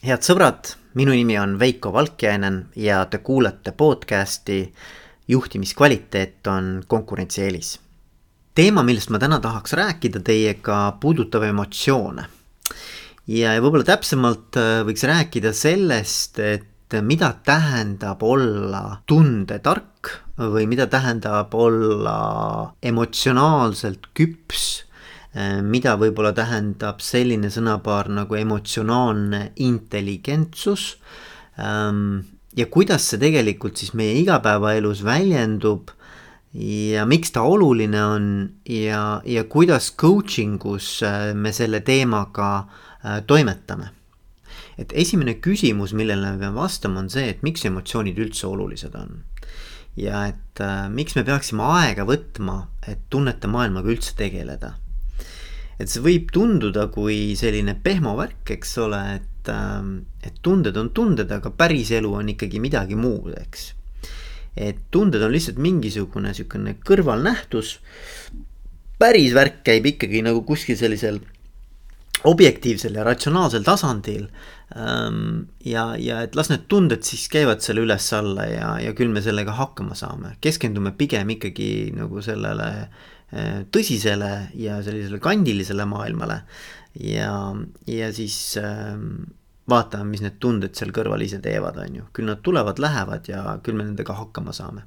head 0.00 0.24
sõbrad, 0.24 0.72
minu 0.96 1.12
nimi 1.12 1.36
on 1.36 1.58
Veiko 1.60 1.92
Valkjainen 1.92 2.62
ja 2.80 3.02
te 3.10 3.18
kuulate 3.20 3.72
podcasti 3.76 4.62
juhtimiskvaliteet 5.28 6.46
on 6.48 6.82
konkurentsieelis. 6.88 7.78
teema, 8.54 8.82
millest 8.82 9.10
ma 9.10 9.18
täna 9.18 9.38
tahaks 9.40 9.72
rääkida 9.72 10.20
teiega, 10.24 10.96
puudutab 11.00 11.42
emotsioone. 11.42 12.24
ja, 13.26 13.52
ja 13.52 13.60
võib-olla 13.60 13.84
täpsemalt 13.84 14.56
äh, 14.56 14.80
võiks 14.88 15.04
rääkida 15.04 15.52
sellest, 15.52 16.38
et 16.38 16.96
mida 17.02 17.34
tähendab 17.44 18.22
olla 18.22 19.02
tundetark 19.06 20.16
või 20.38 20.66
mida 20.66 20.86
tähendab 20.86 21.54
olla 21.54 22.72
emotsionaalselt 22.82 24.08
küps 24.14 24.86
mida 25.62 25.92
võib-olla 25.94 26.32
tähendab 26.34 26.98
selline 27.06 27.52
sõnapaar 27.54 28.08
nagu 28.10 28.34
emotsionaalne 28.34 29.52
intelligentsus. 29.62 30.96
Ähm, 31.54 32.24
ja 32.56 32.66
kuidas 32.66 33.06
see 33.10 33.20
tegelikult 33.22 33.78
siis 33.78 33.92
meie 33.94 34.16
igapäevaelus 34.24 35.04
väljendub 35.06 35.92
ja 36.54 37.06
miks 37.06 37.30
ta 37.34 37.44
oluline 37.46 38.02
on 38.02 38.26
ja, 38.66 39.22
ja 39.24 39.44
kuidas 39.44 39.92
coaching 39.96 40.58
us 40.66 41.02
äh, 41.06 41.30
me 41.34 41.52
selle 41.52 41.80
teemaga 41.80 42.50
äh, 43.04 43.22
toimetame. 43.26 43.90
et 44.80 44.92
esimene 44.96 45.34
küsimus, 45.44 45.92
millele 45.92 46.32
me 46.32 46.38
peame 46.40 46.56
vastama, 46.56 47.02
on 47.02 47.10
see, 47.12 47.26
et 47.28 47.42
miks 47.44 47.66
emotsioonid 47.68 48.18
üldse 48.18 48.46
olulised 48.48 48.94
on. 48.98 49.22
ja 49.96 50.26
et 50.32 50.60
äh, 50.60 50.88
miks 50.90 51.14
me 51.14 51.24
peaksime 51.24 51.62
aega 51.62 52.06
võtma, 52.08 52.64
et 52.88 53.06
tunnete 53.10 53.46
maailmaga 53.46 53.92
üldse 53.94 54.16
tegeleda 54.18 54.74
et 55.80 55.88
see 55.88 56.02
võib 56.04 56.30
tunduda 56.34 56.88
kui 56.92 57.34
selline 57.38 57.74
pehmo 57.82 58.12
värk, 58.18 58.52
eks 58.56 58.76
ole, 58.84 59.00
et, 59.16 59.50
ähm, 59.52 59.92
et 60.26 60.36
tunded 60.44 60.76
on 60.76 60.92
tunded, 60.96 61.32
aga 61.32 61.52
päris 61.56 61.92
elu 61.96 62.12
on 62.20 62.32
ikkagi 62.34 62.60
midagi 62.62 62.98
muud, 63.00 63.32
eks. 63.40 63.72
et 64.60 64.80
tunded 64.90 65.22
on 65.22 65.32
lihtsalt 65.32 65.60
mingisugune 65.62 66.34
sihukene 66.34 66.76
kõrvalnähtus. 66.84 67.78
päris 68.98 69.32
värk 69.32 69.62
käib 69.64 69.86
ikkagi 69.86 70.20
nagu 70.26 70.42
kuskil 70.44 70.76
sellisel 70.76 71.20
objektiivsel 72.28 72.98
ja 72.98 73.04
ratsionaalsel 73.06 73.62
tasandil. 73.64 74.26
Ähm, 74.76 75.48
ja, 75.64 75.94
ja 75.96 76.20
et 76.22 76.36
las 76.36 76.50
need 76.50 76.66
tunded 76.68 77.02
siis 77.02 77.24
käivad 77.32 77.62
selle 77.64 77.80
üles-alla 77.86 78.44
ja, 78.46 78.74
ja 78.78 78.92
küll 78.92 79.08
me 79.08 79.22
sellega 79.24 79.54
hakkama 79.56 79.96
saame, 79.96 80.34
keskendume 80.44 80.92
pigem 80.98 81.32
ikkagi 81.38 81.70
nagu 81.96 82.20
sellele 82.22 82.68
Äh, 82.70 83.19
tõsisele 83.70 84.50
ja 84.58 84.80
sellisele 84.82 85.20
kandilisele 85.22 85.84
maailmale. 85.86 86.40
ja, 86.98 87.54
ja 87.86 88.12
siis 88.12 88.56
äh, 88.58 88.98
vaatame, 89.70 90.10
mis 90.10 90.24
need 90.24 90.40
tunded 90.42 90.74
seal 90.74 90.90
kõrval 90.94 91.22
ise 91.22 91.38
teevad, 91.42 91.78
on 91.78 92.00
ju, 92.00 92.08
küll 92.16 92.26
nad 92.26 92.42
tulevad, 92.42 92.82
lähevad 92.82 93.30
ja 93.30 93.44
küll 93.62 93.78
me 93.78 93.86
nendega 93.86 94.16
hakkama 94.18 94.54
saame. 94.56 94.86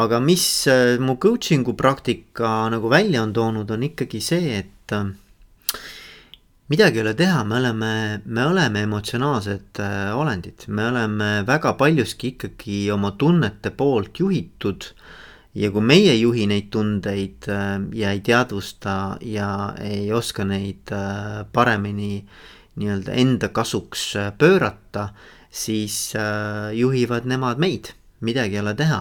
aga 0.00 0.20
mis 0.22 0.46
äh, 0.70 0.96
mu 1.02 1.18
coaching'u 1.18 1.74
praktika 1.76 2.70
nagu 2.72 2.88
välja 2.88 3.22
on 3.22 3.32
toonud, 3.36 3.70
on 3.70 3.82
ikkagi 3.90 4.20
see, 4.24 4.62
et 4.62 4.94
äh, 4.96 5.10
midagi 6.72 7.02
ei 7.02 7.04
ole 7.04 7.14
teha, 7.18 7.44
me 7.44 7.58
oleme, 7.58 7.94
me 8.24 8.44
oleme 8.46 8.86
emotsionaalsed 8.86 9.82
olendid, 10.16 10.68
me 10.68 10.86
oleme 10.88 11.32
väga 11.44 11.74
paljuski 11.76 12.36
ikkagi 12.36 12.84
oma 12.94 13.12
tunnete 13.18 13.74
poolt 13.76 14.22
juhitud 14.22 14.86
äh, 14.94 15.18
ja 15.54 15.70
kui 15.74 15.82
meie 15.82 16.12
ei 16.14 16.22
juhi 16.22 16.46
neid 16.50 16.70
tundeid 16.74 17.48
äh, 17.50 17.74
ja 17.96 18.14
ei 18.14 18.22
teadvusta 18.24 19.16
ja 19.26 19.74
ei 19.82 20.10
oska 20.14 20.46
neid 20.46 20.92
äh, 20.94 21.42
paremini 21.52 22.20
nii-öelda 22.80 23.16
enda 23.18 23.50
kasuks 23.54 24.04
äh, 24.16 24.30
pöörata, 24.38 25.10
siis 25.50 26.12
juhivad 26.78 27.24
nemad 27.26 27.58
meid, 27.58 27.90
midagi 28.22 28.54
ei 28.54 28.62
ole 28.62 28.74
teha. 28.78 29.00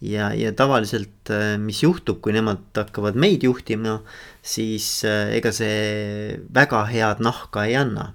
ja, 0.00 0.30
ja 0.32 0.52
tavaliselt, 0.56 1.28
mis 1.60 1.82
juhtub, 1.82 2.22
kui 2.24 2.32
nemad 2.32 2.62
hakkavad 2.72 3.18
meid 3.20 3.42
juhtima, 3.44 3.98
siis 4.40 5.04
ega 5.04 5.52
see 5.52 6.38
väga 6.54 6.86
head 6.88 7.20
nahka 7.20 7.66
ei 7.68 7.76
anna. 7.76 8.14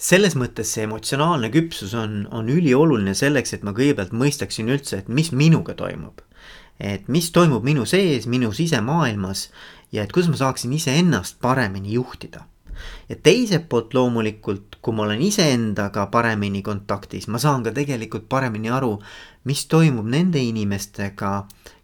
Selles 0.00 0.32
mõttes 0.38 0.72
see 0.72 0.86
emotsionaalne 0.88 1.50
küpsus 1.52 1.92
on, 1.92 2.22
on 2.32 2.48
ülioluline 2.48 3.12
selleks, 3.12 3.52
et 3.52 3.68
ma 3.68 3.76
kõigepealt 3.76 4.16
mõistaksin 4.16 4.72
üldse, 4.72 5.02
et 5.02 5.12
mis 5.12 5.28
minuga 5.36 5.76
toimub 5.76 6.24
et 6.80 7.08
mis 7.08 7.30
toimub 7.34 7.64
minu 7.64 7.86
sees, 7.86 8.26
minu 8.26 8.52
sisemaailmas 8.54 9.48
ja 9.92 10.04
et 10.04 10.12
kuidas 10.12 10.30
ma 10.30 10.38
saaksin 10.38 10.72
iseennast 10.72 11.40
paremini 11.42 11.92
juhtida. 11.92 12.44
ja 13.08 13.16
teiselt 13.22 13.64
poolt 13.68 13.94
loomulikult, 13.94 14.76
kui 14.82 14.94
ma 14.94 15.02
olen 15.02 15.22
iseendaga 15.22 16.04
paremini 16.06 16.60
kontaktis, 16.62 17.26
ma 17.26 17.38
saan 17.42 17.64
ka 17.66 17.72
tegelikult 17.74 18.28
paremini 18.28 18.70
aru, 18.70 19.00
mis 19.44 19.64
toimub 19.66 20.06
nende 20.06 20.38
inimestega, 20.38 21.32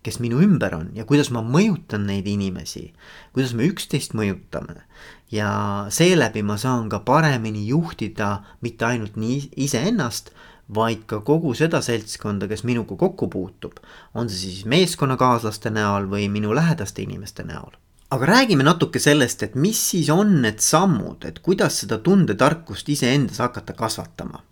kes 0.06 0.20
minu 0.22 0.38
ümber 0.44 0.76
on 0.76 0.92
ja 0.94 1.02
kuidas 1.08 1.32
ma 1.34 1.42
mõjutan 1.42 2.06
neid 2.06 2.28
inimesi, 2.30 2.92
kuidas 3.34 3.56
me 3.58 3.66
üksteist 3.66 4.14
mõjutame. 4.14 4.84
ja 5.32 5.86
seeläbi 5.90 6.42
ma 6.46 6.56
saan 6.56 6.88
ka 6.88 7.00
paremini 7.00 7.66
juhtida 7.66 8.44
mitte 8.60 8.84
ainult 8.84 9.16
nii 9.16 9.50
iseennast, 9.66 10.30
vaid 10.72 11.04
ka 11.06 11.20
kogu 11.20 11.52
seda 11.56 11.80
seltskonda, 11.84 12.48
kes 12.48 12.64
minuga 12.64 12.96
kokku 12.96 13.28
puutub. 13.28 13.80
on 14.14 14.28
see 14.28 14.50
siis 14.50 14.64
meeskonnakaaslaste 14.64 15.70
näol 15.70 16.08
või 16.08 16.28
minu 16.28 16.54
lähedaste 16.54 17.02
inimeste 17.02 17.42
näol. 17.42 17.76
aga 18.10 18.26
räägime 18.26 18.62
natuke 18.64 18.98
sellest, 18.98 19.42
et 19.42 19.54
mis 19.54 19.90
siis 19.90 20.10
on 20.10 20.40
need 20.42 20.58
sammud, 20.58 21.24
et 21.24 21.38
kuidas 21.38 21.80
seda 21.80 21.98
tundetarkust 21.98 22.88
iseendas 22.88 23.38
hakata 23.38 23.72
kasvatama. 23.72 24.42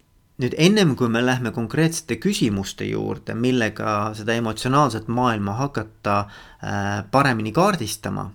nüüd 0.43 0.55
ennem 0.59 0.97
kui 0.97 1.09
me 1.09 1.25
lähme 1.25 1.51
konkreetsete 1.51 2.17
küsimuste 2.17 2.85
juurde, 2.85 3.35
millega 3.35 4.13
seda 4.15 4.35
emotsionaalset 4.35 5.09
maailma 5.09 5.53
hakata 5.53 6.19
äh, 6.19 7.05
paremini 7.11 7.53
kaardistama 7.53 8.31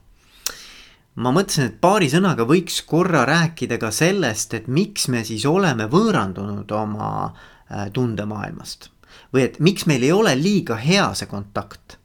ma 1.17 1.31
mõtlesin, 1.33 1.65
et 1.65 1.81
paari 1.81 2.09
sõnaga 2.09 2.45
võiks 2.45 2.81
korra 2.85 3.25
rääkida 3.25 3.77
ka 3.77 3.91
sellest, 3.91 4.53
et 4.53 4.67
miks 4.67 5.07
me 5.07 5.23
siis 5.25 5.45
oleme 5.45 5.85
võõrandunud 5.89 6.71
oma 6.71 7.33
Äh, 7.33 7.56
tundemaailmast. 7.93 8.89
või 9.33 9.43
et 9.43 9.59
miks 9.59 9.85
meil 9.89 10.03
ei 10.03 10.11
ole 10.11 10.35
liiga 10.39 10.75
hea 10.75 11.07
see 11.13 11.27
kontakt. 11.27 11.97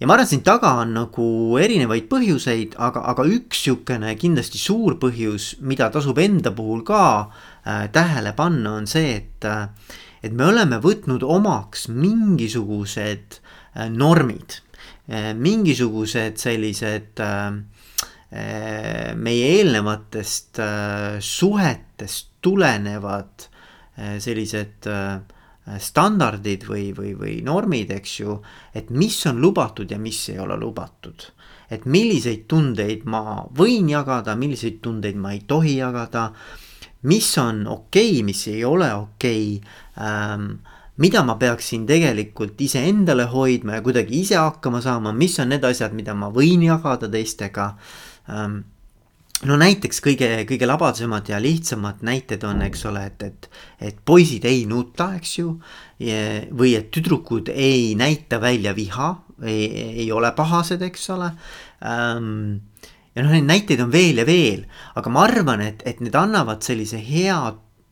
ja 0.00 0.06
ma 0.06 0.14
arvan, 0.14 0.24
et 0.24 0.32
siin 0.32 0.42
taga 0.44 0.72
on 0.82 0.94
nagu 0.94 1.26
erinevaid 1.60 2.08
põhjuseid, 2.10 2.76
aga, 2.78 3.04
aga 3.12 3.24
üks 3.24 3.64
sihukene 3.64 4.14
kindlasti 4.16 4.58
suur 4.58 4.98
põhjus, 5.00 5.56
mida 5.60 5.90
tasub 5.90 6.18
enda 6.18 6.52
puhul 6.52 6.84
ka 6.84 7.02
äh, 7.20 7.88
tähele 7.92 8.32
panna, 8.36 8.76
on 8.80 8.86
see, 8.86 9.16
et 9.16 9.48
äh, 9.48 9.68
et 10.22 10.32
me 10.36 10.50
oleme 10.50 10.80
võtnud 10.84 11.24
omaks 11.24 11.88
mingisugused 11.88 13.38
äh, 13.40 13.88
normid 13.88 14.60
äh,, 15.08 15.32
mingisugused 15.36 16.40
sellised 16.40 17.20
äh, 17.24 17.52
äh 18.30 19.14
meie 19.18 19.46
eelnevatest 19.58 20.60
suhetest 21.26 22.28
tulenevad 22.40 23.49
Äh, 23.49 23.49
sellised 24.22 24.88
äh, 24.90 25.20
standardid 25.78 26.64
või, 26.68 26.90
või, 26.96 27.12
või 27.18 27.34
normid, 27.44 27.92
eks 27.94 28.14
ju, 28.22 28.38
et 28.74 28.90
mis 28.90 29.18
on 29.28 29.40
lubatud 29.42 29.90
ja 29.90 29.98
mis 30.00 30.22
ei 30.32 30.38
ole 30.40 30.56
lubatud. 30.58 31.32
et 31.70 31.84
milliseid 31.86 32.48
tundeid 32.50 33.04
ma 33.06 33.44
võin 33.54 33.86
jagada, 33.88 34.34
milliseid 34.34 34.80
tundeid 34.82 35.14
ma 35.14 35.30
ei 35.32 35.44
tohi 35.46 35.76
jagada, 35.76 36.32
mis 37.02 37.28
on 37.38 37.66
okei 37.66 38.10
okay,, 38.10 38.22
mis 38.26 38.46
ei 38.48 38.64
ole 38.64 38.88
okei 38.94 39.60
okay, 39.60 40.06
ähm,, 40.06 40.48
mida 40.96 41.22
ma 41.22 41.36
peaksin 41.38 41.86
tegelikult 41.86 42.60
iseendale 42.60 43.28
hoidma 43.30 43.78
ja 43.78 43.82
kuidagi 43.82 44.20
ise 44.20 44.36
hakkama 44.36 44.80
saama, 44.82 45.12
mis 45.12 45.38
on 45.38 45.48
need 45.48 45.64
asjad, 45.64 45.94
mida 45.94 46.14
ma 46.14 46.32
võin 46.34 46.66
jagada 46.66 47.08
teistega 47.08 47.76
ähm, 48.28 48.64
no 49.48 49.56
näiteks 49.60 50.02
kõige, 50.04 50.28
kõige 50.48 50.68
labasemad 50.68 51.28
ja 51.30 51.40
lihtsamad 51.40 52.02
näited 52.06 52.44
on, 52.48 52.60
eks 52.66 52.84
ole, 52.90 53.06
et, 53.08 53.22
et, 53.24 53.48
et 53.90 54.00
poisid 54.04 54.44
ei 54.48 54.66
nuta, 54.68 55.12
eks 55.16 55.38
ju. 55.38 55.54
või 56.56 56.74
et 56.78 56.90
tüdrukud 56.92 57.50
ei 57.52 57.94
näita 57.98 58.40
välja 58.40 58.74
viha, 58.76 59.10
ei 59.44 60.08
ole 60.12 60.32
pahased, 60.36 60.82
eks 60.82 61.10
ole 61.14 61.30
ähm,. 61.84 62.60
ja 63.14 63.24
noh, 63.24 63.32
neid 63.32 63.48
näiteid 63.48 63.80
on 63.84 63.92
veel 63.92 64.20
ja 64.20 64.26
veel, 64.28 64.66
aga 64.94 65.12
ma 65.12 65.24
arvan, 65.24 65.64
et, 65.64 65.82
et 65.88 66.00
need 66.04 66.16
annavad 66.16 66.62
sellise 66.64 67.00
hea, 67.00 67.40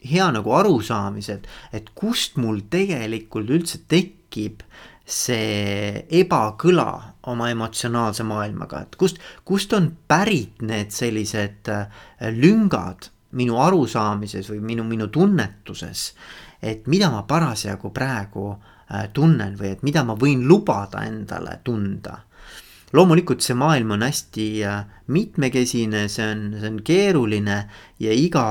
hea 0.05 0.29
nagu 0.35 0.53
arusaamise, 0.55 1.41
et, 1.41 1.49
et 1.73 1.91
kust 1.97 2.37
mul 2.37 2.61
tegelikult 2.71 3.49
üldse 3.57 3.83
tekib 3.89 4.63
see 5.09 6.05
ebakõla 6.21 6.91
oma 7.33 7.49
emotsionaalse 7.49 8.27
maailmaga, 8.29 8.83
et 8.85 8.97
kust, 9.01 9.17
kust 9.45 9.73
on 9.73 9.89
pärit 10.09 10.61
need 10.61 10.93
sellised 10.93 11.71
äh, 11.73 11.89
lüngad 12.37 13.09
minu 13.39 13.57
arusaamises 13.61 14.51
või 14.53 14.61
minu, 14.65 14.85
minu 14.85 15.09
tunnetuses. 15.13 16.13
et 16.63 16.87
mida 16.87 17.11
ma 17.11 17.23
parasjagu 17.23 17.91
praegu 17.95 18.51
äh, 18.53 19.09
tunnen 19.13 19.57
või 19.57 19.73
et 19.73 19.83
mida 19.83 20.05
ma 20.05 20.15
võin 20.15 20.45
lubada 20.49 21.05
endale 21.07 21.61
tunda. 21.65 22.19
loomulikult 22.93 23.41
see 23.41 23.55
maailm 23.55 23.91
on 23.97 24.03
hästi 24.03 24.49
äh, 24.65 24.85
mitmekesine, 25.07 26.09
see 26.09 26.31
on, 26.31 26.49
see 26.61 26.69
on 26.69 26.81
keeruline 26.85 27.63
ja 27.99 28.13
iga, 28.13 28.49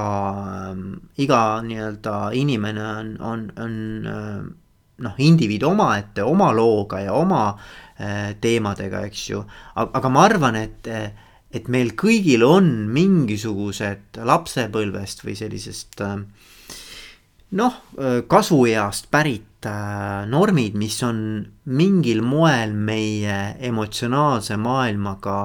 iga 1.18 1.42
nii-öelda 1.62 2.31
inimene 2.33 2.86
on, 2.86 3.18
on, 3.21 3.51
on 3.57 4.56
noh, 5.03 5.13
indiviid 5.17 5.63
omaette, 5.63 6.23
oma 6.23 6.51
looga 6.55 7.03
ja 7.05 7.13
oma 7.13 7.51
teemadega, 8.41 8.99
eks 9.07 9.21
ju. 9.31 9.39
aga 9.73 10.09
ma 10.13 10.25
arvan, 10.27 10.55
et 10.59 10.89
et 11.55 11.69
meil 11.71 11.94
kõigil 11.99 12.44
on 12.45 12.67
mingisugused 12.91 14.19
lapsepõlvest 14.27 15.23
või 15.23 15.35
sellisest 15.39 16.03
äh, 16.03 16.17
noh, 17.59 17.79
äh, 17.95 18.19
kasueast 18.27 19.09
pärit 19.13 19.67
äh, 19.67 20.27
normid, 20.29 20.75
mis 20.79 21.00
on 21.07 21.19
mingil 21.71 22.21
moel 22.25 22.75
meie 22.75 23.57
emotsionaalse 23.71 24.59
maailmaga 24.61 25.39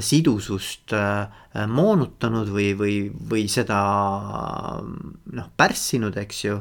sidusust 0.00 0.94
moonutanud 1.68 2.48
või, 2.48 2.70
või, 2.72 2.94
või 3.12 3.42
seda 3.52 3.80
noh, 4.80 5.50
pärssinud, 5.60 6.16
eks 6.22 6.38
ju. 6.46 6.54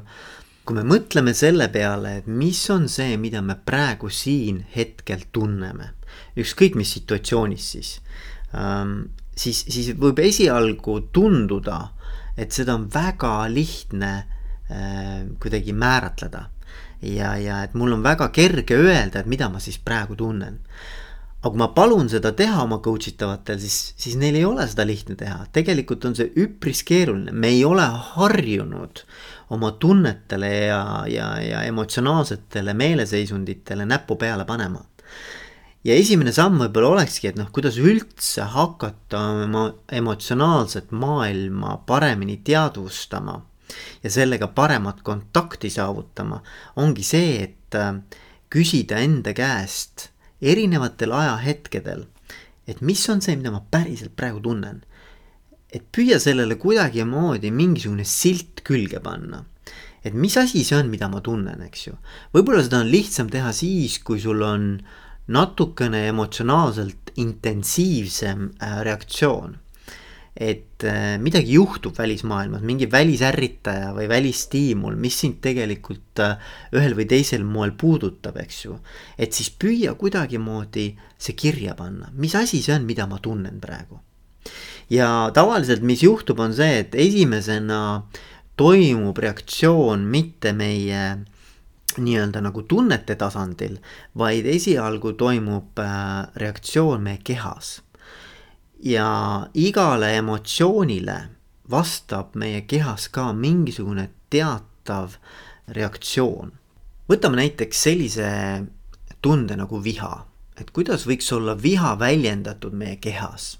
Kui 0.63 0.77
me 0.77 0.83
mõtleme 0.87 1.33
selle 1.35 1.67
peale, 1.69 2.17
et 2.21 2.27
mis 2.27 2.59
on 2.71 2.87
see, 2.87 3.17
mida 3.19 3.41
me 3.43 3.57
praegu 3.65 4.09
siin 4.09 4.63
hetkel 4.75 5.25
tunneme, 5.31 5.91
ükskõik 6.39 6.77
mis 6.79 6.93
situatsioonis 6.95 7.71
siis 7.75 7.97
Ähm, 8.53 9.09
siis, 9.35 9.63
siis 9.69 9.93
võib 9.97 10.19
esialgu 10.21 10.99
tunduda, 11.13 11.79
et 12.37 12.53
seda 12.53 12.75
on 12.77 12.85
väga 12.93 13.47
lihtne 13.49 14.11
äh, 14.19 15.23
kuidagi 15.41 15.73
määratleda. 15.73 16.49
ja, 17.03 17.35
ja 17.35 17.63
et 17.63 17.73
mul 17.73 17.91
on 17.97 18.03
väga 18.03 18.29
kerge 18.31 18.77
öelda, 18.79 19.19
et 19.19 19.27
mida 19.27 19.49
ma 19.49 19.59
siis 19.59 19.77
praegu 19.77 20.15
tunnen. 20.15 20.59
Aga 21.43 21.51
kui 21.51 21.59
ma 21.59 21.67
palun 21.75 22.07
seda 22.07 22.31
teha 22.31 22.61
oma 22.63 22.77
coach 22.79 23.09
itavatel, 23.11 23.59
siis, 23.59 23.91
siis 23.99 24.15
neil 24.19 24.37
ei 24.39 24.45
ole 24.47 24.63
seda 24.71 24.85
lihtne 24.87 25.17
teha, 25.19 25.41
tegelikult 25.51 26.05
on 26.07 26.15
see 26.15 26.29
üpris 26.39 26.85
keeruline, 26.87 27.33
me 27.35 27.51
ei 27.51 27.65
ole 27.67 27.83
harjunud 27.83 29.03
oma 29.51 29.73
tunnetele 29.75 30.51
ja, 30.69 30.81
ja, 31.11 31.27
ja 31.43 31.63
emotsionaalsetele 31.67 32.73
meeleseisunditele 32.79 33.85
näppu 33.85 34.15
peale 34.21 34.47
panema. 34.47 34.85
Ja 35.83 35.97
esimene 35.99 36.31
samm 36.31 36.61
võib-olla 36.61 36.93
olekski, 36.93 37.27
et 37.27 37.35
noh, 37.35 37.49
kuidas 37.51 37.75
üldse 37.75 38.45
hakata 38.53 39.19
oma 39.43 39.65
emotsionaalset 39.91 40.95
maailma 40.95 41.75
paremini 41.83 42.37
teadvustama 42.39 43.35
ja 43.99 44.13
sellega 44.15 44.47
paremat 44.47 45.03
kontakti 45.03 45.67
saavutama, 45.73 46.39
ongi 46.79 47.03
see, 47.03 47.35
et 47.49 47.75
äh, 47.75 47.97
küsida 48.53 49.03
enda 49.03 49.35
käest 49.35 50.12
erinevatel 50.51 51.13
ajahetkedel, 51.15 52.05
et 52.67 52.81
mis 52.81 53.01
on 53.09 53.21
see, 53.23 53.35
mida 53.39 53.51
ma 53.51 53.63
päriselt 53.71 54.15
praegu 54.15 54.43
tunnen. 54.43 54.83
et 55.73 55.81
püüa 55.89 56.19
sellele 56.21 56.53
kuidagimoodi 56.61 57.49
mingisugune 57.49 58.03
silt 58.05 58.61
külge 58.61 58.99
panna 59.01 59.39
et 60.03 60.13
mis 60.13 60.35
asi 60.37 60.63
see 60.67 60.77
on, 60.77 60.89
mida 60.91 61.07
ma 61.09 61.21
tunnen, 61.23 61.63
eks 61.65 61.87
ju. 61.87 61.95
võib-olla 62.35 62.63
seda 62.65 62.81
on 62.83 62.91
lihtsam 62.91 63.31
teha 63.31 63.53
siis, 63.55 63.97
kui 64.03 64.19
sul 64.21 64.43
on 64.45 64.67
natukene 65.31 66.07
emotsionaalselt 66.09 67.13
intensiivsem 67.23 68.49
äh, 68.59 68.81
reaktsioon. 68.83 69.57
Et 70.33 70.83
äh, 70.83 71.19
midagi 71.21 71.53
juhtub 71.53 71.97
välismaailmas, 71.97 72.63
mingi 72.65 72.87
välisärritaja 72.91 73.91
või 73.93 74.07
välisstiimul, 74.09 74.95
mis 74.97 75.19
sind 75.21 75.37
tegelikult 75.45 76.21
äh, 76.23 76.39
ühel 76.73 76.95
või 76.97 77.05
teisel 77.09 77.45
moel 77.45 77.75
puudutab, 77.77 78.39
eks 78.41 78.63
ju. 78.65 78.79
et 79.17 79.33
siis 79.33 79.51
püüa 79.53 79.93
kuidagimoodi 79.99 80.87
see 81.17 81.37
kirja 81.37 81.77
panna, 81.77 82.09
mis 82.17 82.33
asi 82.35 82.63
see 82.65 82.73
on, 82.73 82.87
mida 82.89 83.05
ma 83.07 83.21
tunnen 83.21 83.61
praegu. 83.61 83.99
ja 84.89 85.29
tavaliselt, 85.33 85.85
mis 85.85 86.01
juhtub, 86.03 86.39
on 86.39 86.53
see, 86.53 86.81
et 86.81 86.95
esimesena 86.95 88.03
toimub 88.57 89.17
reaktsioon 89.17 90.01
mitte 90.09 90.53
meie 90.53 91.03
nii-öelda 91.97 92.41
nagu 92.41 92.63
tunnete 92.65 93.15
tasandil, 93.15 93.77
vaid 94.17 94.49
esialgu 94.49 95.13
toimub 95.13 95.77
äh, 95.77 96.25
reaktsioon 96.41 97.03
meie 97.05 97.21
kehas. 97.23 97.81
Ja 98.83 99.47
igale 99.53 100.11
emotsioonile 100.17 101.17
vastab 101.71 102.35
meie 102.35 102.65
kehas 102.67 103.07
ka 103.09 103.31
mingisugune 103.33 104.09
teatav 104.29 105.15
reaktsioon. 105.67 106.51
võtame 107.09 107.39
näiteks 107.39 107.83
sellise 107.87 108.29
tunde 109.21 109.55
nagu 109.55 109.79
viha, 109.83 110.25
et 110.59 110.71
kuidas 110.75 111.07
võiks 111.07 111.31
olla 111.35 111.55
viha 111.55 111.95
väljendatud 111.99 112.73
meie 112.73 112.97
kehas. 112.97 113.57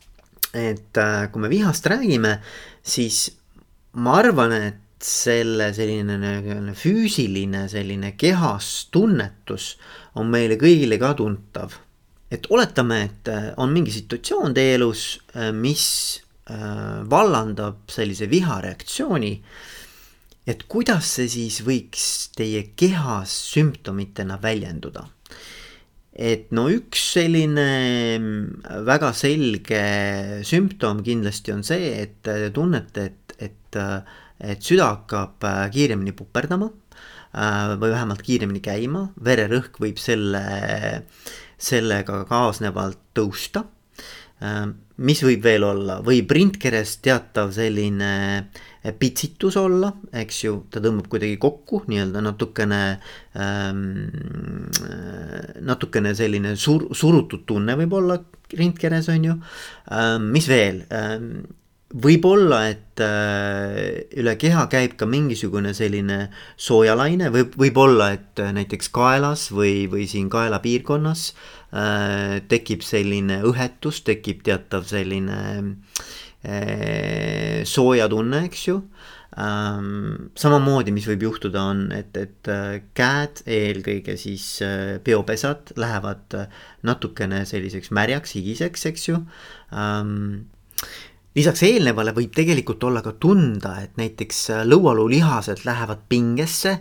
et 0.54 0.98
äh, 0.98 1.32
kui 1.32 1.42
me 1.42 1.50
vihast 1.50 1.86
räägime, 1.86 2.40
siis 2.84 3.32
ma 3.94 4.20
arvan, 4.20 4.52
et 4.52 4.84
selle 5.04 5.74
selline 5.76 6.74
füüsiline 6.78 7.68
selline 7.70 8.14
kehas 8.20 8.88
tunnetus 8.92 9.74
on 10.16 10.30
meile 10.32 10.58
kõigile 10.60 11.00
ka 11.00 11.14
tuntav. 11.18 11.76
Et 12.34 12.50
oletame, 12.50 13.00
et 13.08 13.32
äh, 13.32 13.50
on 13.62 13.74
mingi 13.74 13.94
situatsioon 13.94 14.56
teie 14.58 14.78
elus, 14.78 15.06
äh, 15.36 15.52
mis 15.54 15.86
äh, 16.50 17.04
vallandab 17.10 17.90
sellise 17.94 18.30
vihareaktsiooni. 18.32 19.34
et 20.44 20.66
kuidas 20.68 21.08
see 21.16 21.30
siis 21.32 21.62
võiks 21.64 22.06
teie 22.36 22.66
kehas 22.76 23.32
sümptomitena 23.54 24.40
väljenduda? 24.42 25.06
et 26.14 26.52
no 26.52 26.68
üks 26.70 27.06
selline 27.14 27.70
mm, 28.20 28.84
väga 28.86 29.14
selge 29.18 29.86
sümptom 30.46 31.00
kindlasti 31.06 31.54
on 31.56 31.64
see, 31.66 31.94
et 32.04 32.20
te 32.22 32.52
tunnete, 32.54 33.06
et, 33.10 33.38
et 33.40 33.80
et 34.44 34.64
süda 34.64 34.90
hakkab 34.94 35.44
äh, 35.48 35.66
kiiremini 35.74 36.14
puperdama 36.18 36.70
äh, 36.70 37.74
või 37.80 37.94
vähemalt 37.94 38.24
kiiremini 38.26 38.62
käima, 38.64 39.08
vererõhk 39.24 39.80
võib 39.84 40.02
selle, 40.02 40.44
sellega 41.64 42.24
kaasnevalt 42.30 43.00
tõusta. 43.16 43.66
Äh, 44.44 44.66
mis 45.04 45.24
võib 45.26 45.44
veel 45.46 45.66
olla, 45.66 45.98
võib 46.06 46.32
rindkeres 46.36 46.98
teatav 47.04 47.54
selline 47.56 48.14
pitsitus 49.00 49.56
olla, 49.58 49.94
eks 50.20 50.42
ju, 50.44 50.58
ta 50.70 50.82
tõmbab 50.84 51.08
kuidagi 51.12 51.38
kokku 51.42 51.84
nii-öelda 51.88 52.22
natukene 52.26 52.82
ähm,, 53.40 53.80
natukene 55.64 56.12
selline 56.18 56.58
sur-, 56.60 56.90
surutud 56.92 57.46
tunne 57.48 57.78
võib 57.80 57.96
olla 58.02 58.20
rindkeres, 58.54 59.08
on 59.14 59.30
ju 59.30 59.38
ähm,. 59.88 60.28
mis 60.36 60.50
veel 60.52 60.84
ähm,, 60.92 61.46
võib-olla, 61.94 62.64
et 62.72 63.02
äh, 63.06 64.10
üle 64.18 64.34
keha 64.42 64.66
käib 64.72 64.96
ka 64.98 65.06
mingisugune 65.10 65.74
selline 65.78 66.28
soojalaine, 66.58 67.30
võib, 67.34 67.54
võib-olla, 67.60 68.12
et 68.18 68.42
äh, 68.42 68.54
näiteks 68.56 68.90
kaelas 68.94 69.50
või, 69.54 69.86
või 69.92 70.08
siin 70.10 70.30
kaela 70.34 70.60
piirkonnas 70.64 71.30
äh, 71.30 72.42
tekib 72.50 72.86
selline 72.86 73.44
õhetus, 73.46 74.02
tekib 74.08 74.42
teatav 74.46 74.88
selline 74.90 75.40
äh, 76.42 77.62
soojatunne, 77.70 78.46
eks 78.50 78.66
ju 78.72 78.80
ähm,. 79.38 80.32
samamoodi, 80.38 80.94
mis 80.94 81.06
võib 81.10 81.28
juhtuda, 81.30 81.62
on, 81.76 81.86
et, 81.94 82.18
et 82.18 82.50
äh, 82.50 82.82
käed, 82.98 83.46
eelkõige 83.46 84.18
siis 84.18 84.48
peopesad 85.06 85.76
lähevad 85.78 86.40
natukene 86.90 87.46
selliseks 87.50 87.94
märjaks, 87.94 88.34
higiseks, 88.40 88.90
eks 88.90 89.08
ju 89.12 89.22
ähm, 89.70 90.50
lisaks 91.36 91.64
eelnevale 91.68 92.14
võib 92.16 92.34
tegelikult 92.36 92.84
olla 92.84 93.02
ka 93.06 93.16
tunda, 93.20 93.78
et 93.84 93.98
näiteks 94.00 94.44
äh, 94.54 94.66
lõualuulihased 94.70 95.66
lähevad 95.68 96.06
pingesse, 96.10 96.78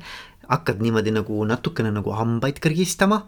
hakkad 0.48 0.82
niimoodi 0.82 1.14
nagu 1.14 1.44
natukene 1.48 1.92
nagu 1.94 2.12
hambaid 2.16 2.60
kõrgistama. 2.62 3.22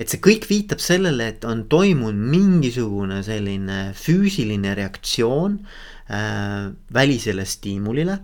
et 0.00 0.08
see 0.08 0.20
kõik 0.24 0.46
viitab 0.48 0.80
sellele, 0.80 1.26
et 1.28 1.44
on 1.44 1.66
toimunud 1.68 2.16
mingisugune 2.32 3.20
selline 3.22 3.92
füüsiline 3.94 4.72
reaktsioon 4.74 5.58
äh, 6.08 6.72
välisele 6.92 7.44
stiimulile 7.44 8.18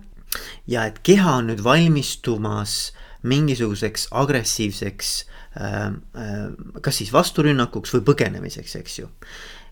ja 0.67 0.85
et 0.89 0.99
keha 1.05 1.37
on 1.39 1.51
nüüd 1.51 1.61
valmistumas 1.63 2.93
mingisuguseks 3.25 4.07
agressiivseks 4.11 5.11
äh, 5.61 5.85
äh, 6.17 6.47
kas 6.81 7.01
siis 7.01 7.13
vasturünnakuks 7.13 7.93
või 7.95 8.07
põgenemiseks, 8.09 8.75
eks 8.81 8.99
ju. 8.99 9.11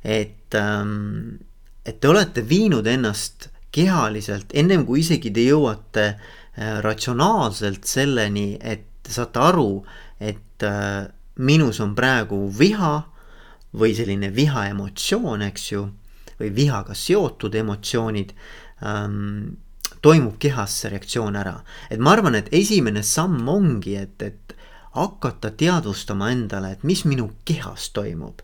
et 0.03 0.55
ähm, 0.59 1.41
et 1.85 1.99
te 1.99 2.07
olete 2.07 2.43
viinud 2.47 2.87
ennast 2.87 3.49
kehaliselt, 3.73 4.53
ennem 4.53 4.85
kui 4.85 5.01
isegi 5.01 5.31
te 5.33 5.47
jõuate 5.47 6.05
äh, 6.13 6.79
ratsionaalselt 6.85 7.87
selleni, 7.89 8.53
et 8.61 8.85
te 9.03 9.11
saate 9.11 9.41
aru, 9.41 9.83
et 10.19 10.63
äh, 10.63 11.07
minus 11.43 11.81
on 11.83 11.95
praegu 11.97 12.45
viha 12.59 12.95
või 13.73 13.95
selline 13.97 14.29
viha 14.33 14.67
emotsioon, 14.69 15.41
eks 15.49 15.71
ju, 15.71 15.87
või 16.39 16.53
vihaga 16.55 16.95
seotud 16.97 17.55
emotsioonid 17.55 18.33
ähm,, 18.85 19.57
toimub 20.03 20.35
kehas 20.41 20.75
see 20.81 20.91
reaktsioon 20.91 21.35
ära. 21.39 21.55
et 21.89 21.99
ma 21.99 22.11
arvan, 22.11 22.35
et 22.35 22.49
esimene 22.51 23.03
samm 23.03 23.47
ongi, 23.49 23.95
et, 23.95 24.21
et 24.21 24.55
hakata 24.93 25.51
teadvustama 25.57 26.29
endale, 26.33 26.73
et 26.75 26.83
mis 26.83 27.03
minu 27.05 27.29
kehas 27.45 27.89
toimub. 27.95 28.41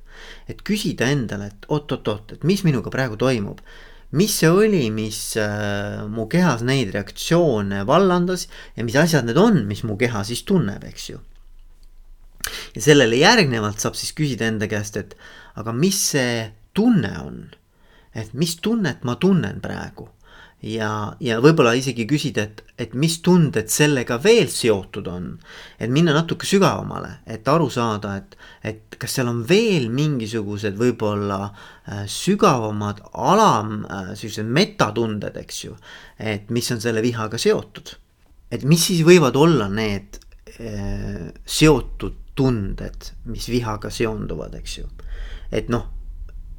et 0.49 0.59
küsida 0.67 1.07
endale, 1.07 1.45
et 1.47 1.65
oot-oot-oot, 1.71 2.33
et 2.33 2.43
mis 2.43 2.63
minuga 2.67 2.91
praegu 2.91 3.17
toimub. 3.17 3.61
mis 4.11 4.33
see 4.39 4.49
oli, 4.49 4.89
mis 4.91 5.37
äh, 5.37 6.05
mu 6.09 6.25
kehas 6.27 6.63
neid 6.65 6.93
reaktsioone 6.93 7.85
vallandas 7.87 8.47
ja 8.75 8.83
mis 8.83 8.95
asjad 8.95 9.25
need 9.25 9.37
on, 9.37 9.65
mis 9.67 9.83
mu 9.83 9.97
keha 9.97 10.23
siis 10.23 10.43
tunneb, 10.43 10.83
eks 10.83 11.09
ju. 11.09 11.19
ja 12.75 12.81
sellele 12.81 13.21
järgnevalt 13.21 13.79
saab 13.79 13.95
siis 13.95 14.13
küsida 14.17 14.49
enda 14.49 14.67
käest, 14.67 14.97
et 14.97 15.15
aga 15.55 15.73
mis 15.73 16.01
see 16.11 16.49
tunne 16.73 17.13
on? 17.21 17.43
et 18.15 18.33
mis 18.33 18.55
tunnet 18.57 19.03
ma 19.05 19.15
tunnen 19.21 19.61
praegu 19.61 20.09
ja, 20.65 21.15
ja 21.23 21.37
võib-olla 21.43 21.71
isegi 21.77 22.05
küsida, 22.09 22.43
et, 22.47 22.61
et 22.79 22.95
mis 22.99 23.19
tunded 23.23 23.71
sellega 23.71 24.19
veel 24.23 24.49
seotud 24.51 25.07
on. 25.07 25.29
et 25.79 25.91
minna 25.91 26.13
natuke 26.15 26.47
sügavamale, 26.47 27.19
et 27.27 27.47
aru 27.47 27.69
saada, 27.71 28.15
et, 28.19 28.35
et 28.63 28.99
kas 28.99 29.15
seal 29.15 29.31
on 29.31 29.43
veel 29.47 29.89
mingisugused 29.93 30.75
võib-olla 30.79 31.41
äh, 31.47 32.03
sügavamad 32.07 33.01
alam 33.13 33.85
äh,, 33.85 34.13
sellised 34.19 34.47
metatunded, 34.47 35.37
eks 35.39 35.63
ju. 35.65 35.75
et 36.19 36.49
mis 36.51 36.71
on 36.75 36.83
selle 36.83 37.03
vihaga 37.05 37.39
seotud. 37.39 37.95
et 38.51 38.63
mis 38.63 38.83
siis 38.91 39.05
võivad 39.07 39.39
olla 39.39 39.69
need 39.71 40.19
äh, 40.59 41.29
seotud 41.45 42.25
tunded, 42.35 43.11
mis 43.27 43.49
vihaga 43.51 43.89
seonduvad, 43.91 44.59
eks 44.59 44.77
ju. 44.81 44.87
et 45.51 45.71
noh, 45.71 45.87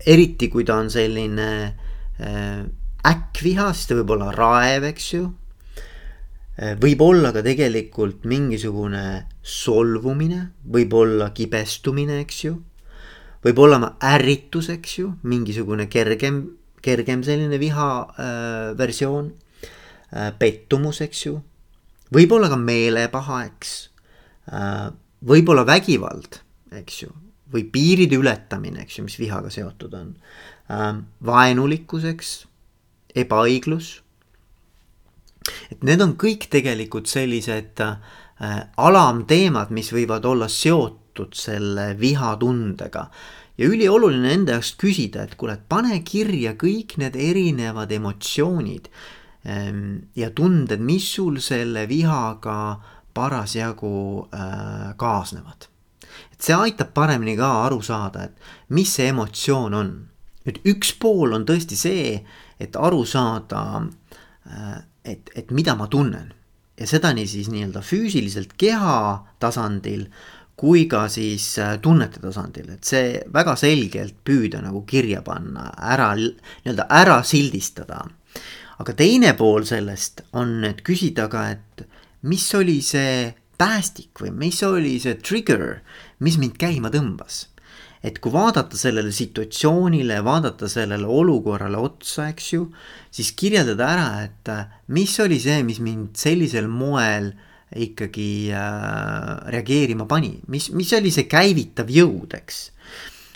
eriti 0.09 0.49
kui 0.49 0.64
ta 0.64 0.80
on 0.80 0.88
selline 0.88 1.50
äh, 2.16 2.64
äkkviha, 3.07 3.71
siis 3.75 3.88
ta 3.88 3.97
võib 3.99 4.14
olla 4.16 4.30
raev, 4.35 4.87
eks 4.90 5.12
ju. 5.14 5.26
võib 6.80 7.00
olla 7.00 7.30
ka 7.33 7.40
tegelikult 7.40 8.26
mingisugune 8.28 9.04
solvumine, 9.40 10.50
võib 10.69 10.92
olla 10.99 11.30
kibestumine, 11.33 12.21
eks 12.25 12.42
ju. 12.45 12.57
võib 13.45 13.59
olla 13.64 13.95
ärritus, 14.04 14.69
eks 14.69 14.99
ju, 14.99 15.12
mingisugune 15.23 15.88
kergem, 15.88 16.42
kergem 16.83 17.23
selline 17.25 17.59
viha 17.59 17.90
äh, 18.04 18.76
versioon 18.76 19.33
äh,. 20.12 20.33
pettumus, 20.38 21.00
eks 21.00 21.25
ju. 21.26 21.40
võib 22.12 22.33
olla 22.37 22.52
ka 22.52 22.61
meelepaha, 22.61 23.45
eks 23.47 23.73
äh,. 24.52 24.92
võib 25.25 25.49
olla 25.49 25.64
vägivald, 25.64 26.42
eks 26.76 27.02
ju, 27.02 27.14
või 27.50 27.64
piiride 27.73 28.21
ületamine, 28.21 28.85
eks 28.85 28.99
ju, 29.00 29.09
mis 29.09 29.16
vihaga 29.19 29.49
seotud 29.49 29.97
on 29.97 30.14
äh,. 30.69 31.00
vaenulikkus, 31.25 32.04
eks 32.12 32.50
ebaõiglus. 33.14 34.00
et 35.71 35.83
need 35.83 36.00
on 36.00 36.17
kõik 36.21 36.49
tegelikult 36.50 37.07
sellised 37.07 37.81
äh, 37.81 37.97
alamteemad, 38.76 39.71
mis 39.71 39.93
võivad 39.93 40.25
olla 40.25 40.49
seotud 40.49 41.35
selle 41.35 41.95
vihatundega 41.99 43.09
ja 43.61 43.69
ülioluline 43.69 44.33
enda 44.33 44.57
jaoks 44.57 44.75
küsida, 44.81 45.25
et 45.25 45.37
kuule, 45.37 45.59
et 45.59 45.67
pane 45.69 45.99
kirja 46.07 46.55
kõik 46.59 46.97
need 47.00 47.17
erinevad 47.21 47.93
emotsioonid 47.93 48.88
ähm, 49.45 49.83
ja 50.17 50.31
tunded, 50.37 50.81
mis 50.81 51.11
sul 51.17 51.40
selle 51.45 51.87
vihaga 51.90 52.81
parasjagu 53.14 54.29
äh, 54.33 54.93
kaasnevad. 54.97 55.69
et 56.33 56.40
see 56.43 56.57
aitab 56.57 56.95
paremini 56.97 57.37
ka 57.37 57.50
aru 57.67 57.83
saada, 57.85 58.25
et 58.31 58.73
mis 58.73 58.88
see 58.88 59.11
emotsioon 59.12 59.75
on. 59.75 59.90
nüüd 60.47 60.62
üks 60.73 60.95
pool 60.97 61.37
on 61.37 61.45
tõesti 61.45 61.76
see, 61.76 62.21
et 62.61 62.76
aru 62.76 63.05
saada, 63.09 63.83
äh, 64.47 64.76
et, 65.05 65.33
et 65.37 65.50
mida 65.50 65.75
ma 65.75 65.88
tunnen. 65.90 66.35
ja 66.81 66.87
seda 66.88 67.11
nii 67.12 67.26
siis 67.29 67.50
nii-öelda 67.52 67.83
füüsiliselt 67.85 68.55
keha 68.57 69.00
tasandil 69.38 70.07
kui 70.61 70.87
ka 70.88 71.07
siis 71.12 71.59
äh, 71.61 71.75
tunnete 71.81 72.21
tasandil, 72.21 72.71
et 72.73 72.85
see 72.85 73.21
väga 73.33 73.55
selgelt 73.57 74.17
püüda 74.25 74.62
nagu 74.64 74.83
kirja 74.88 75.21
panna, 75.25 75.71
ära 75.76 76.14
nii-öelda 76.17 76.88
ära 77.00 77.21
sildistada. 77.25 78.05
aga 78.81 78.93
teine 78.97 79.35
pool 79.37 79.67
sellest 79.69 80.23
on, 80.33 80.64
et 80.64 80.81
küsida 80.81 81.29
ka, 81.29 81.50
et 81.52 81.85
mis 82.23 82.45
oli 82.57 82.81
see 82.81 83.33
päästik 83.61 84.23
või 84.23 84.33
mis 84.33 84.62
oli 84.64 84.99
see 85.00 85.19
trigger, 85.21 85.83
mis 86.21 86.38
mind 86.40 86.57
käima 86.61 86.88
tõmbas 86.93 87.47
et 88.02 88.16
kui 88.23 88.33
vaadata 88.33 88.78
sellele 88.80 89.12
situatsioonile, 89.12 90.23
vaadata 90.25 90.69
sellele 90.73 91.07
olukorrale 91.07 91.76
otsa, 91.80 92.30
eks 92.33 92.49
ju, 92.54 92.64
siis 93.12 93.35
kirjeldada 93.37 93.88
ära, 93.92 94.09
et 94.25 94.52
äh, 94.52 94.66
mis 94.97 95.19
oli 95.21 95.40
see, 95.42 95.61
mis 95.66 95.83
mind 95.85 96.16
sellisel 96.21 96.69
moel 96.71 97.33
ikkagi 97.76 98.50
äh, 98.57 99.35
reageerima 99.52 100.09
pani, 100.11 100.38
mis, 100.50 100.71
mis 100.75 100.92
oli 100.97 101.12
see 101.14 101.28
käivitav 101.30 101.92
jõud, 101.92 102.35
eks 102.40 102.64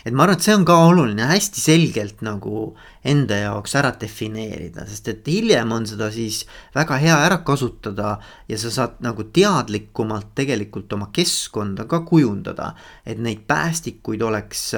et 0.05 0.13
ma 0.13 0.25
arvan, 0.25 0.37
et 0.37 0.45
see 0.45 0.55
on 0.55 0.65
ka 0.69 0.77
oluline 0.85 1.27
hästi 1.31 1.63
selgelt 1.63 2.21
nagu 2.27 2.65
enda 3.09 3.39
jaoks 3.41 3.75
ära 3.81 3.93
defineerida, 4.01 4.85
sest 4.89 5.09
et 5.13 5.29
hiljem 5.33 5.73
on 5.73 5.87
seda 5.89 6.11
siis 6.13 6.43
väga 6.77 6.99
hea 7.01 7.17
ära 7.27 7.41
kasutada 7.47 8.19
ja 8.49 8.59
sa 8.61 8.73
saad 8.73 8.99
nagu 9.05 9.25
teadlikumalt 9.33 10.35
tegelikult 10.37 10.93
oma 10.97 11.09
keskkonda 11.15 11.89
ka 11.89 12.03
kujundada. 12.09 12.75
et 13.07 13.19
neid 13.19 13.47
päästikuid 13.49 14.23
oleks 14.23 14.75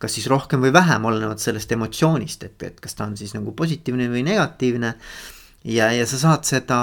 kas 0.00 0.14
siis 0.16 0.30
rohkem 0.32 0.62
või 0.64 0.72
vähem, 0.72 1.04
olenevalt 1.04 1.42
sellest 1.42 1.72
emotsioonist, 1.72 2.44
et, 2.44 2.62
et 2.62 2.80
kas 2.80 2.96
ta 2.96 3.04
on 3.04 3.16
siis 3.20 3.34
nagu 3.36 3.52
positiivne 3.52 4.08
või 4.08 4.24
negatiivne 4.24 4.94
ja, 5.64 5.90
ja 5.92 6.06
sa 6.08 6.20
saad 6.20 6.48
seda, 6.48 6.80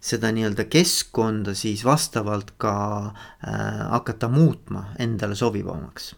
seda 0.00 0.32
nii-öelda 0.34 0.68
keskkonda 0.68 1.54
siis 1.56 1.86
vastavalt 1.88 2.52
ka 2.60 2.74
äh, 3.08 3.80
hakata 3.94 4.28
muutma 4.28 4.90
endale 5.00 5.38
sobivamaks 5.38 6.12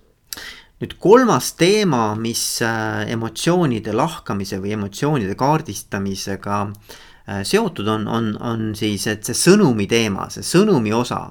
nüüd 0.82 0.98
kolmas 1.00 1.54
teema, 1.56 2.10
mis 2.20 2.60
äh, 2.64 3.06
emotsioonide 3.12 3.94
lahkamise 3.96 4.58
või 4.60 4.74
emotsioonide 4.76 5.36
kaardistamisega 5.38 6.60
äh, 6.66 7.40
seotud 7.48 7.88
on, 7.88 8.04
on, 8.08 8.34
on 8.40 8.68
siis, 8.76 9.06
et 9.08 9.24
see 9.24 9.38
sõnumi 9.38 9.88
teema, 9.88 10.28
see 10.32 10.44
sõnumi 10.44 10.92
osa. 10.96 11.30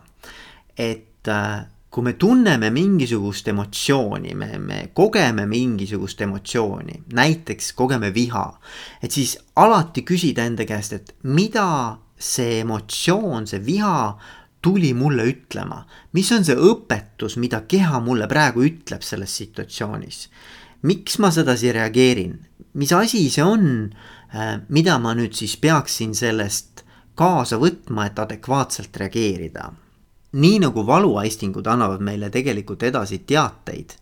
et 0.75 1.29
äh, 1.29 1.65
kui 1.95 2.03
me 2.03 2.13
tunneme 2.19 2.69
mingisugust 2.75 3.47
emotsiooni, 3.47 4.33
me, 4.35 4.57
me 4.59 4.79
kogeme 4.93 5.45
mingisugust 5.47 6.21
emotsiooni, 6.25 7.03
näiteks 7.15 7.71
kogeme 7.77 8.09
viha, 8.13 8.47
et 8.99 9.15
siis 9.15 9.37
alati 9.55 10.03
küsida 10.03 10.43
enda 10.43 10.65
käest, 10.67 10.97
et 10.97 11.13
mida 11.23 11.67
see 12.19 12.59
emotsioon, 12.65 13.47
see 13.47 13.61
viha 13.63 13.95
tuli 14.65 14.93
mulle 14.97 15.27
ütlema, 15.29 15.83
mis 16.17 16.31
on 16.33 16.45
see 16.45 16.55
õpetus, 16.57 17.35
mida 17.37 17.59
keha 17.69 17.99
mulle 18.01 18.25
praegu 18.25 18.63
ütleb 18.65 19.03
selles 19.05 19.35
situatsioonis. 19.37 20.29
miks 20.81 21.17
ma 21.19 21.31
sedasi 21.31 21.71
reageerin, 21.73 22.33
mis 22.73 22.91
asi 22.93 23.29
see 23.29 23.43
on, 23.43 23.93
äh, 24.33 24.61
mida 24.69 24.97
ma 24.99 25.13
nüüd 25.13 25.33
siis 25.37 25.57
peaksin 25.57 26.15
sellest 26.15 26.81
kaasa 27.15 27.57
võtma, 27.61 28.05
et 28.05 28.19
adekvaatselt 28.19 28.97
reageerida. 28.97 29.71
nii 30.33 30.59
nagu 30.59 30.87
valuaistingud 30.87 31.67
annavad 31.67 32.01
meile 32.01 32.29
tegelikult 32.29 32.83
edasi 32.83 33.19
teateid, 33.19 33.93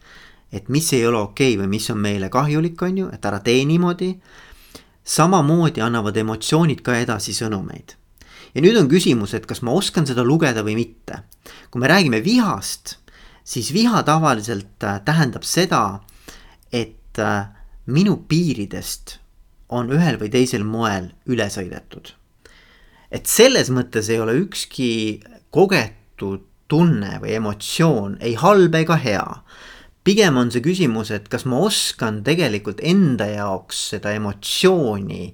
et 0.51 0.69
mis 0.69 0.93
ei 0.93 1.07
ole 1.07 1.17
okei 1.17 1.57
okay 1.57 1.63
või 1.63 1.69
mis 1.75 1.89
on 1.89 1.97
meile 1.97 2.29
kahjulik, 2.29 2.81
on 2.81 2.97
ju, 2.97 3.09
et 3.13 3.25
ära 3.25 3.39
tee 3.39 3.65
niimoodi. 3.65 4.15
samamoodi 5.03 5.81
annavad 5.81 6.17
emotsioonid 6.17 6.81
ka 6.81 6.95
edasi 6.97 7.33
sõnumeid 7.33 7.97
ja 8.53 8.61
nüüd 8.61 8.77
on 8.77 8.89
küsimus, 8.89 9.33
et 9.33 9.47
kas 9.49 9.63
ma 9.65 9.73
oskan 9.73 10.07
seda 10.09 10.25
lugeda 10.25 10.63
või 10.65 10.75
mitte. 10.77 11.23
kui 11.71 11.81
me 11.81 11.89
räägime 11.89 12.21
vihast, 12.23 12.97
siis 13.43 13.73
viha 13.73 14.03
tavaliselt 14.03 14.83
äh, 14.83 15.01
tähendab 15.05 15.43
seda, 15.43 16.01
et 16.71 17.19
äh, 17.19 17.49
minu 17.85 18.17
piiridest 18.27 19.17
on 19.73 19.89
ühel 19.91 20.19
või 20.21 20.29
teisel 20.29 20.63
moel 20.63 21.11
üle 21.25 21.49
sõidetud. 21.49 22.13
et 23.11 23.27
selles 23.27 23.69
mõttes 23.69 24.09
ei 24.09 24.19
ole 24.19 24.33
ükski 24.33 25.21
kogetud 25.53 26.45
tunne 26.67 27.19
või 27.21 27.35
emotsioon 27.37 28.17
ei 28.21 28.33
halb 28.35 28.75
ega 28.75 28.95
hea. 28.97 29.43
pigem 30.03 30.37
on 30.37 30.51
see 30.51 30.61
küsimus, 30.61 31.11
et 31.11 31.27
kas 31.27 31.45
ma 31.45 31.59
oskan 31.59 32.23
tegelikult 32.23 32.79
enda 32.81 33.25
jaoks 33.25 33.89
seda 33.93 34.13
emotsiooni 34.13 35.33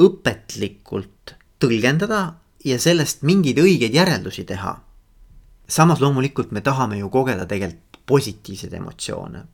õpetlikult 0.00 1.34
tõlgendada 1.60 2.40
ja 2.64 2.78
sellest 2.78 3.22
mingeid 3.22 3.58
õigeid 3.58 3.94
järeldusi 3.94 4.44
teha. 4.44 4.80
samas 5.70 6.00
loomulikult 6.00 6.50
me 6.50 6.60
tahame 6.60 6.98
ju 6.98 7.08
kogeda 7.08 7.46
tegelikult 7.46 8.00
positiivseid 8.06 8.72
emotsioone. 8.74 9.44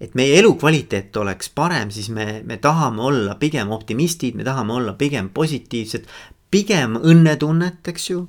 et 0.00 0.14
meie 0.14 0.38
elukvaliteet 0.38 1.16
oleks 1.16 1.48
parem, 1.48 1.90
siis 1.90 2.10
me, 2.12 2.42
me 2.44 2.56
tahame 2.56 3.02
olla 3.02 3.34
pigem 3.34 3.70
optimistid, 3.70 4.34
me 4.36 4.44
tahame 4.44 4.72
olla 4.72 4.92
pigem 4.92 5.30
positiivsed, 5.32 6.04
pigem 6.50 6.98
õnnetunnet, 7.00 7.80
eks 7.88 8.10
ju 8.10 8.26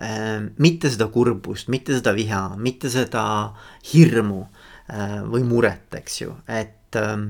äh,. 0.00 0.48
mitte 0.58 0.90
seda 0.90 1.08
kurbust, 1.12 1.68
mitte 1.68 1.98
seda 1.98 2.14
viha, 2.16 2.56
mitte 2.56 2.90
seda 2.90 3.24
hirmu 3.92 4.40
äh, 4.42 5.20
või 5.28 5.44
muret, 5.44 5.92
eks 6.00 6.20
ju, 6.22 6.32
et 6.48 6.96
äh, 6.96 7.28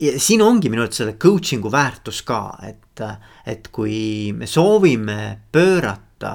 ja 0.00 0.16
siin 0.20 0.42
ongi 0.42 0.70
minu 0.72 0.86
arvates 0.86 1.02
selle 1.02 1.16
coaching'u 1.20 1.70
väärtus 1.72 2.22
ka, 2.26 2.40
et, 2.64 2.80
et 3.46 3.68
kui 3.72 4.32
me 4.32 4.46
soovime 4.46 5.38
pöörata 5.52 6.34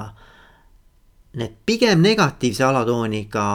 need 1.38 1.54
pigem 1.66 2.02
negatiivse 2.04 2.64
alatooniga 2.64 3.46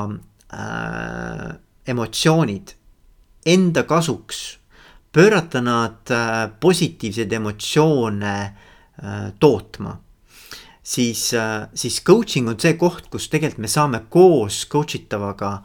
äh, 0.53 1.51
emotsioonid 1.87 2.73
enda 3.45 3.83
kasuks, 3.83 4.57
pöörata 5.11 5.61
nad 5.61 6.11
äh, 6.11 6.49
positiivseid 6.59 7.31
emotsioone 7.31 8.35
äh, 8.43 9.31
tootma 9.39 9.95
siis, 10.87 11.33
äh, 11.33 11.67
siis 11.73 12.01
coaching 12.03 12.47
on 12.49 12.59
see 12.59 12.77
koht, 12.79 13.09
kus 13.11 13.27
tegelikult 13.31 13.65
me 13.65 13.71
saame 13.71 14.03
koos 14.13 14.63
coach 14.71 14.95
itavaga 14.99 15.57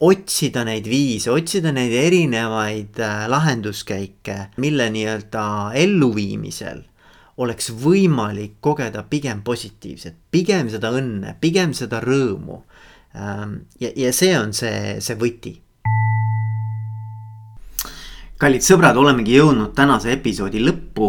otsida 0.00 0.62
neid 0.64 0.86
viise, 0.86 1.30
otsida 1.34 1.72
neid 1.74 1.92
erinevaid 1.92 3.00
äh, 3.02 3.24
lahenduskäike, 3.30 4.38
mille 4.62 4.90
nii-öelda 4.94 5.44
elluviimisel 5.74 6.84
oleks 7.38 7.70
võimalik 7.78 8.56
kogeda 8.60 9.04
pigem 9.10 9.42
positiivset, 9.46 10.16
pigem 10.30 10.70
seda 10.70 10.90
õnne, 10.94 11.36
pigem 11.40 11.74
seda 11.74 12.00
rõõmu. 12.02 12.62
Ähm, 13.14 13.54
ja, 13.80 13.92
ja 13.94 14.12
see 14.14 14.34
on 14.38 14.54
see, 14.54 14.98
see 15.02 15.18
võti. 15.18 15.54
kallid 18.38 18.62
sõbrad, 18.62 18.94
olemegi 18.94 19.34
jõudnud 19.34 19.72
tänase 19.74 20.12
episoodi 20.14 20.60
lõppu 20.62 21.08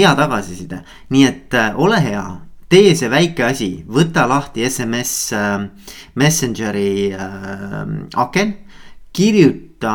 hea 0.00 0.14
tagasiside, 0.16 0.80
nii 1.12 1.26
et 1.28 1.56
äh, 1.58 1.76
ole 1.78 2.00
hea, 2.02 2.24
tee 2.70 2.94
see 2.96 3.10
väike 3.10 3.44
asi, 3.50 3.70
võta 3.90 4.26
lahti 4.30 4.64
SMS 4.66 5.14
äh, 5.36 5.68
Messengeri 6.20 7.12
äh, 7.12 7.78
aken. 8.16 8.58
kirjuta 9.10 9.92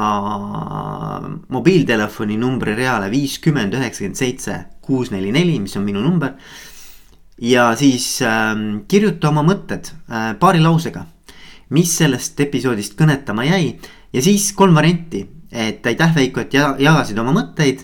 mobiiltelefoni 1.55 2.35
numbri 2.37 2.73
reale 2.75 3.07
viiskümmend 3.07 3.77
üheksakümmend 3.77 4.19
seitse 4.19 4.57
kuus 4.83 5.11
neli 5.13 5.31
neli, 5.31 5.55
mis 5.59 5.75
on 5.79 5.85
minu 5.85 6.01
number. 6.03 6.33
ja 7.41 7.69
siis 7.75 8.21
äh, 8.21 8.53
kirjuta 8.87 9.29
oma 9.31 9.43
mõtted 9.43 9.91
äh, 10.09 10.33
paari 10.39 10.59
lausega, 10.59 11.05
mis 11.69 11.95
sellest 11.97 12.39
episoodist 12.39 12.99
kõnetama 12.99 13.47
jäi? 13.47 13.75
Ja 14.13 14.21
siis 14.23 14.51
kolm 14.55 14.75
varianti, 14.75 15.25
et 15.51 15.85
aitäh 15.87 16.13
Veiko, 16.15 16.43
et 16.43 16.53
jagasid 16.55 17.17
oma 17.19 17.33
mõtteid 17.35 17.83